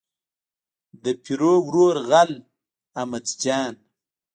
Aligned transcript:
د 1.03 1.05
پیرو 1.23 1.53
ورور 1.67 1.95
غل 2.09 2.31
احمد 2.99 3.25
جان. 3.41 3.73